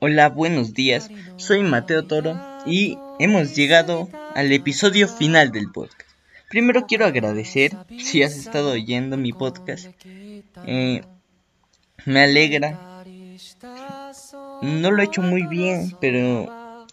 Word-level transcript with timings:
Hola, 0.00 0.28
buenos 0.28 0.74
días. 0.74 1.10
Soy 1.38 1.64
Mateo 1.64 2.06
Toro 2.06 2.40
y 2.64 2.96
hemos 3.18 3.56
llegado 3.56 4.08
al 4.36 4.52
episodio 4.52 5.08
final 5.08 5.50
del 5.50 5.72
podcast. 5.72 6.08
Primero 6.48 6.86
quiero 6.86 7.04
agradecer 7.04 7.72
si 7.98 8.22
has 8.22 8.36
estado 8.36 8.70
oyendo 8.70 9.16
mi 9.16 9.32
podcast. 9.32 9.88
Eh, 10.66 11.02
me 12.04 12.22
alegra. 12.22 13.02
No 14.62 14.92
lo 14.92 15.02
he 15.02 15.06
hecho 15.06 15.20
muy 15.20 15.48
bien, 15.48 15.92
pero 16.00 16.86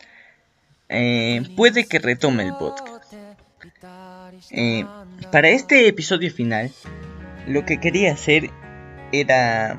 eh, 0.89 1.43
puede 1.55 1.85
que 1.85 1.99
retome 1.99 2.47
el 2.47 2.55
podcast. 2.55 3.13
Eh, 4.49 4.83
para 5.31 5.49
este 5.49 5.87
episodio 5.87 6.31
final, 6.33 6.71
lo 7.45 7.65
que 7.65 7.79
quería 7.79 8.13
hacer 8.13 8.49
era 9.11 9.75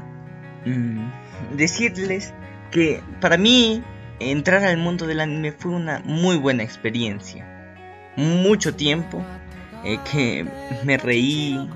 mm, 0.65 1.57
decirles 1.57 2.33
que 2.77 3.03
para 3.23 3.39
mí 3.39 3.83
entrar 4.21 4.63
al 4.63 4.77
mundo 4.77 5.07
del 5.07 5.21
anime 5.21 5.51
fue 5.51 5.73
una 5.73 6.03
muy 6.05 6.37
buena 6.37 6.63
experiencia. 6.63 7.73
Mucho 8.17 8.75
tiempo 8.75 9.25
eh, 9.83 9.99
que 10.13 10.47
me 10.85 10.99
reí, 10.99 11.71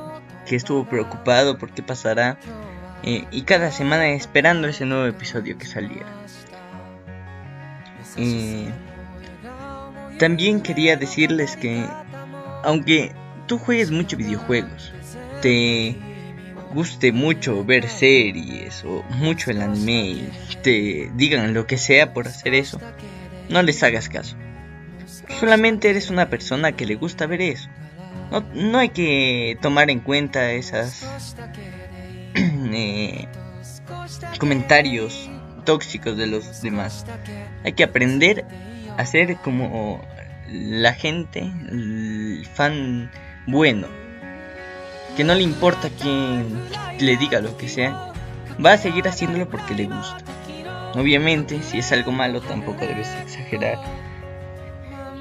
que 0.45 0.57
estuvo 0.57 0.85
preocupado 0.85 1.57
por 1.57 1.71
qué 1.71 1.83
pasará 1.83 2.37
eh, 3.03 3.25
y 3.31 3.43
cada 3.45 3.71
semana 3.71 4.09
esperando 4.09 4.69
ese 4.69 4.85
nuevo 4.85 5.07
episodio 5.07 5.57
que 5.57 5.65
saliera. 5.65 6.07
Eh, 8.19 8.69
también 10.19 10.61
quería 10.61 10.97
decirles 10.99 11.57
que 11.57 11.83
aunque 12.63 13.13
tú 13.47 13.57
juegues 13.57 13.91
mucho 13.91 14.19
videojuegos, 14.19 14.93
te 15.41 15.97
guste 16.73 17.13
mucho 17.13 17.65
ver 17.65 17.89
series 17.89 18.85
o 18.85 19.03
mucho 19.11 19.51
el 19.51 19.61
anime 19.61 20.29
te 20.63 21.11
digan 21.15 21.55
lo 21.55 21.67
que 21.67 21.79
sea 21.79 22.13
por 22.13 22.29
hacer 22.29 22.55
eso, 22.55 22.81
no 23.49 23.63
les 23.63 23.83
hagas 23.83 24.09
caso. 24.09 24.37
Solamente 25.39 25.91
eres 25.91 26.11
una 26.11 26.29
persona 26.29 26.73
que 26.73 26.87
le 26.87 26.95
gusta 26.95 27.27
ver 27.27 27.43
eso. 27.43 27.69
No, 28.31 28.41
no 28.55 28.79
hay 28.79 28.91
que 28.91 29.59
tomar 29.61 29.91
en 29.91 30.01
cuenta 30.01 30.53
esas 30.53 31.37
eh, 32.35 33.27
comentarios 34.39 35.29
tóxicos 35.65 36.17
de 36.17 36.27
los 36.27 36.63
demás. 36.63 37.05
Hay 37.65 37.73
que 37.73 37.85
aprender 37.85 38.45
a 38.97 39.07
ser 39.07 39.37
como 39.37 40.05
la 40.49 40.93
gente, 40.95 41.51
fan 42.55 43.11
bueno 43.47 44.00
que 45.21 45.25
no 45.25 45.35
le 45.35 45.43
importa 45.43 45.91
quién 46.01 46.47
le 46.99 47.19
diga 47.19 47.41
lo 47.41 47.55
que 47.59 47.69
sea, 47.69 48.11
va 48.65 48.73
a 48.73 48.79
seguir 48.79 49.07
haciéndolo 49.07 49.51
porque 49.51 49.75
le 49.75 49.85
gusta. 49.85 50.17
Obviamente, 50.95 51.61
si 51.63 51.81
es 51.81 51.93
algo 51.93 52.11
malo, 52.11 52.41
tampoco 52.41 52.87
debes 52.87 53.07
exagerar. 53.23 53.79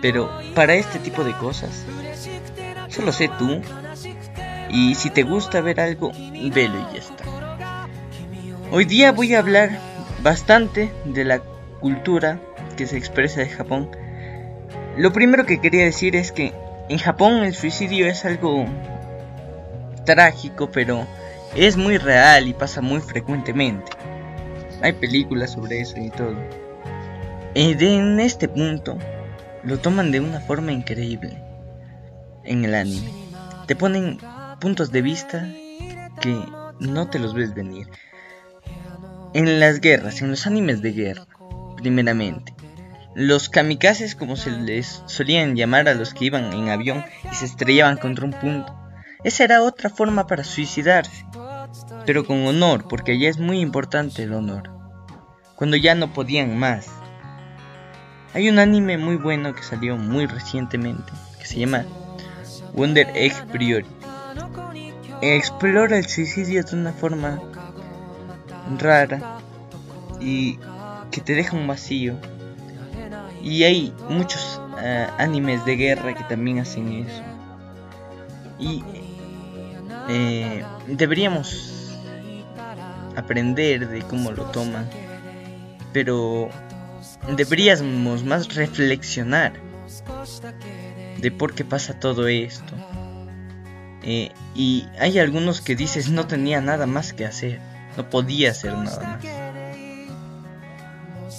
Pero 0.02 0.32
para 0.56 0.76
este 0.76 1.00
tipo 1.00 1.26
de 1.26 1.34
cosas, 1.34 1.84
solo 2.88 3.12
sé 3.12 3.30
tú. 3.38 3.62
Y 4.70 4.96
si 4.96 5.10
te 5.10 5.24
gusta 5.24 5.60
ver 5.60 5.82
algo, 5.82 6.14
velo 6.14 6.80
y 6.80 6.94
ya 6.94 7.00
está. 7.00 7.26
Hoy 8.72 8.86
día 8.86 9.12
voy 9.12 9.36
a 9.36 9.40
hablar 9.40 9.82
bastante 10.24 10.94
de 11.04 11.26
la 11.26 11.40
cultura 11.82 12.40
que 12.78 12.88
se 12.88 12.96
expresa 12.96 13.42
de 13.42 13.50
Japón. 13.50 13.92
Lo 14.96 15.12
primero 15.12 15.46
que 15.46 15.60
quería 15.60 15.84
decir 15.84 16.16
es 16.16 16.32
que 16.32 16.54
en 16.88 17.00
Japón 17.00 17.44
el 17.44 17.54
suicidio 17.54 18.08
es 18.08 18.24
algo 18.24 18.66
trágico, 20.10 20.72
pero 20.72 21.06
es 21.56 21.78
muy 21.78 22.00
real 22.00 22.48
y 22.48 22.54
pasa 22.54 22.82
muy 22.82 23.00
frecuentemente. 23.00 23.92
Hay 24.82 24.94
películas 24.94 25.52
sobre 25.52 25.82
eso 25.82 25.98
y 26.00 26.10
todo. 26.10 26.36
Y 27.54 27.74
en 27.74 28.20
este 28.20 28.48
punto 28.48 28.98
lo 29.64 29.78
toman 29.78 30.12
de 30.12 30.20
una 30.20 30.40
forma 30.40 30.72
increíble 30.72 31.38
en 32.44 32.66
el 32.66 32.74
anime. 32.74 33.12
Te 33.68 33.76
ponen 33.76 34.18
puntos 34.60 34.92
de 34.92 35.04
vista 35.04 35.48
que 36.22 36.44
no 36.80 37.08
te 37.10 37.20
los 37.20 37.36
ves 37.36 37.54
venir. 37.54 37.88
En 39.36 39.60
las 39.60 39.80
guerras, 39.80 40.24
en 40.24 40.32
los 40.32 40.48
animes 40.48 40.82
de 40.82 40.92
guerra, 40.92 41.28
primeramente. 41.78 42.56
Los 43.14 43.50
kamikazes, 43.50 44.16
como 44.16 44.36
se 44.38 44.50
les 44.50 45.04
solían 45.06 45.56
llamar 45.56 45.88
a 45.88 45.94
los 45.94 46.16
que 46.16 46.26
iban 46.26 46.52
en 46.52 46.70
avión 46.70 47.06
y 47.32 47.36
se 47.36 47.46
estrellaban 47.46 47.98
contra 47.98 48.26
un 48.26 48.34
punto, 48.34 48.79
esa 49.24 49.44
era 49.44 49.64
otra 49.64 49.90
forma 49.90 50.28
para 50.28 50.46
suicidarse, 50.46 51.26
pero 52.06 52.26
con 52.26 52.46
honor, 52.46 52.88
porque 52.88 53.12
allá 53.14 53.30
es 53.30 53.38
muy 53.38 53.60
importante 53.60 54.24
el 54.24 54.34
honor. 54.34 54.72
Cuando 55.56 55.76
ya 55.76 55.94
no 55.94 56.14
podían 56.14 56.58
más. 56.58 56.88
Hay 58.34 58.48
un 58.48 58.60
anime 58.60 58.98
muy 58.98 59.18
bueno 59.18 59.54
que 59.54 59.64
salió 59.64 59.98
muy 59.98 60.26
recientemente, 60.26 61.12
que 61.38 61.46
se 61.46 61.60
llama 61.60 61.86
Wonder 62.74 63.12
Egg 63.14 63.34
Priori. 63.52 63.88
Explora 65.22 65.98
el 65.98 66.08
suicidio 66.08 66.64
de 66.64 66.76
una 66.78 66.94
forma 66.94 67.42
rara 68.78 69.40
y 70.22 70.58
que 71.12 71.20
te 71.20 71.34
deja 71.34 71.58
un 71.58 71.68
vacío. 71.68 72.16
Y 73.42 73.64
hay 73.64 73.94
muchos 74.10 74.62
eh, 74.82 75.08
animes 75.18 75.66
de 75.66 75.76
guerra 75.76 76.14
que 76.14 76.24
también 76.24 76.60
hacen 76.60 77.06
eso. 77.06 77.24
Y 78.60 78.84
eh, 80.10 80.66
deberíamos 80.88 81.98
aprender 83.16 83.88
de 83.88 84.02
cómo 84.02 84.32
lo 84.32 84.46
toman, 84.46 84.90
pero 85.94 86.50
deberíamos 87.36 88.24
más 88.24 88.56
reflexionar 88.56 89.54
de 91.18 91.32
por 91.32 91.54
qué 91.54 91.64
pasa 91.66 92.00
todo 92.00 92.28
esto. 92.28 92.74
Eh, 94.02 94.32
y 94.56 94.88
hay 95.00 95.20
algunos 95.20 95.62
que 95.62 95.76
dices 95.76 96.10
no 96.10 96.26
tenía 96.26 96.62
nada 96.62 96.86
más 96.86 97.14
que 97.14 97.26
hacer, 97.26 97.60
no 97.98 98.10
podía 98.10 98.52
hacer 98.52 98.74
nada 98.74 99.20
más. 99.20 99.26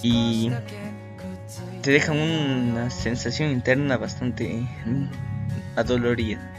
Y 0.03 0.51
te 1.83 1.91
dejan 1.91 2.19
una 2.19 2.91
sensación 2.91 3.51
interna 3.51 3.97
bastante 3.97 4.67
adolorida. 5.77 6.53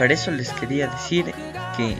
Para 0.00 0.14
eso 0.14 0.30
les 0.30 0.48
quería 0.52 0.86
decir 0.86 1.26
que 1.76 1.94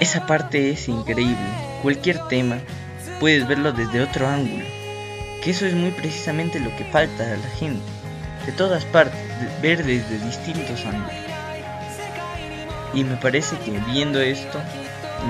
esa 0.00 0.26
parte 0.26 0.72
es 0.72 0.88
increíble. 0.88 1.36
Cualquier 1.80 2.26
tema 2.26 2.58
puedes 3.20 3.46
verlo 3.46 3.70
desde 3.70 4.02
otro 4.02 4.26
ángulo. 4.26 4.64
Que 5.44 5.52
eso 5.52 5.64
es 5.64 5.74
muy 5.74 5.92
precisamente 5.92 6.58
lo 6.58 6.74
que 6.76 6.84
falta 6.86 7.22
a 7.22 7.36
la 7.36 7.48
gente. 7.56 7.84
De 8.46 8.50
todas 8.50 8.84
partes, 8.84 9.20
ver 9.62 9.84
desde 9.84 10.18
distintos 10.18 10.84
ángulos. 10.86 11.14
Y 12.94 13.04
me 13.04 13.14
parece 13.14 13.56
que 13.58 13.70
viendo 13.92 14.20
esto, 14.20 14.60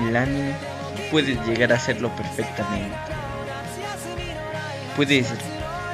el 0.07 0.15
anime, 0.15 0.55
puedes 1.11 1.37
llegar 1.45 1.71
a 1.71 1.75
hacerlo 1.75 2.09
perfectamente. 2.15 2.97
Puedes 4.95 5.27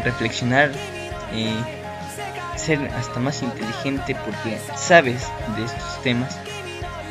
reflexionar 0.05 0.71
eh, 1.33 1.76
ser 2.67 2.85
hasta 2.97 3.21
más 3.21 3.41
inteligente 3.43 4.13
porque 4.25 4.59
sabes 4.75 5.25
de 5.55 5.63
estos 5.63 6.03
temas 6.03 6.35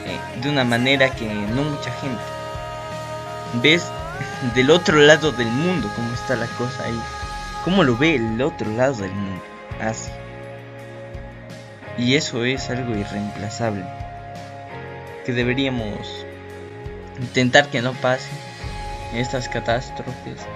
eh, 0.04 0.20
de 0.42 0.50
una 0.50 0.64
manera 0.64 1.08
que 1.08 1.24
no 1.24 1.62
mucha 1.62 1.90
gente. 1.92 2.22
Ves 3.62 3.90
del 4.54 4.70
otro 4.70 4.98
lado 4.98 5.32
del 5.32 5.48
mundo 5.48 5.90
cómo 5.96 6.12
está 6.12 6.36
la 6.36 6.46
cosa 6.58 6.84
ahí. 6.84 7.00
Cómo 7.64 7.84
lo 7.84 7.96
ve 7.96 8.16
el 8.16 8.42
otro 8.42 8.70
lado 8.72 8.96
del 8.96 9.12
mundo. 9.12 9.42
Así. 9.80 10.10
Y 11.96 12.16
eso 12.16 12.44
es 12.44 12.68
algo 12.68 12.94
irreemplazable. 12.94 13.86
Que 15.24 15.32
deberíamos 15.32 16.26
intentar 17.18 17.68
que 17.68 17.80
no 17.80 17.94
pase 17.94 18.28
estas 19.14 19.48
catástrofes. 19.48 20.46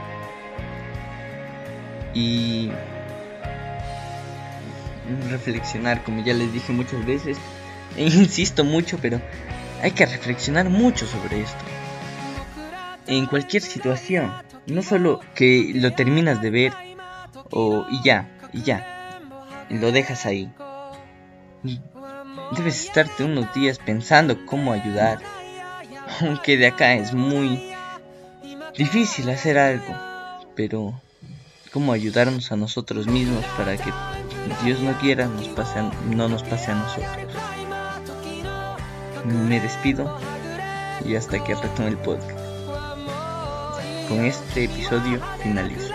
Y 2.12 2.70
reflexionar, 5.30 6.02
como 6.04 6.24
ya 6.24 6.34
les 6.34 6.52
dije 6.52 6.72
muchas 6.72 7.04
veces, 7.04 7.36
e 7.96 8.04
insisto 8.04 8.64
mucho, 8.64 8.98
pero 9.00 9.20
hay 9.82 9.92
que 9.92 10.06
reflexionar 10.06 10.68
mucho 10.68 11.06
sobre 11.06 11.40
esto. 11.40 11.64
En 13.06 13.26
cualquier 13.26 13.62
situación, 13.62 14.32
no 14.66 14.82
solo 14.82 15.20
que 15.34 15.72
lo 15.74 15.92
terminas 15.92 16.40
de 16.40 16.50
ver 16.50 16.72
o 17.50 17.86
y 17.90 18.02
ya, 18.02 18.28
y 18.52 18.62
ya, 18.62 19.18
lo 19.68 19.92
dejas 19.92 20.26
ahí. 20.26 20.50
Debes 22.56 22.84
estarte 22.84 23.24
unos 23.24 23.52
días 23.54 23.78
pensando 23.78 24.44
cómo 24.46 24.72
ayudar, 24.72 25.18
aunque 26.20 26.56
de 26.56 26.68
acá 26.68 26.94
es 26.94 27.14
muy 27.14 27.72
difícil 28.76 29.28
hacer 29.30 29.58
algo, 29.58 29.94
pero 30.54 31.00
cómo 31.72 31.92
ayudarnos 31.92 32.52
a 32.52 32.56
nosotros 32.56 33.06
mismos 33.06 33.44
para 33.56 33.76
que 33.76 33.92
Dios 34.64 34.80
no 34.80 34.98
quiera 34.98 35.26
nos 35.26 35.48
pase 35.48 35.80
no 36.10 36.28
nos 36.28 36.42
pase 36.42 36.70
a 36.70 36.74
nosotros. 36.74 37.34
Me 39.24 39.60
despido 39.60 40.18
y 41.04 41.14
hasta 41.14 41.42
que 41.42 41.54
retome 41.54 41.88
el 41.88 41.98
podcast. 41.98 42.38
Con 44.08 44.24
este 44.24 44.64
episodio 44.64 45.20
finalizo 45.42 45.92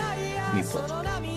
mi 0.54 0.62
podcast. 0.62 1.35